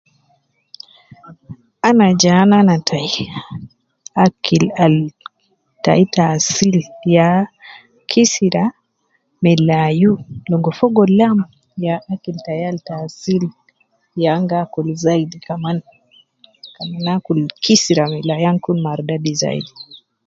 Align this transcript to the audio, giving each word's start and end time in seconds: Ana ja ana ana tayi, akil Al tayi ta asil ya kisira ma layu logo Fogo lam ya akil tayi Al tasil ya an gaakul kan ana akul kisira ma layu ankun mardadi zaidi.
Ana 1.87 2.07
ja 2.21 2.31
ana 2.41 2.55
ana 2.61 2.75
tayi, 2.87 3.23
akil 4.23 4.63
Al 4.83 4.95
tayi 5.83 6.03
ta 6.13 6.23
asil 6.35 6.75
ya 7.15 7.27
kisira 8.09 8.63
ma 9.43 9.51
layu 9.67 10.11
logo 10.51 10.69
Fogo 10.77 11.03
lam 11.19 11.37
ya 11.85 11.95
akil 12.13 12.37
tayi 12.45 12.63
Al 12.71 12.77
tasil 12.87 13.43
ya 14.21 14.29
an 14.37 14.43
gaakul 14.51 14.87
kan 15.45 15.63
ana 16.81 17.11
akul 17.17 17.39
kisira 17.63 18.03
ma 18.11 18.17
layu 18.27 18.47
ankun 18.49 18.77
mardadi 18.85 19.31
zaidi. 19.41 19.73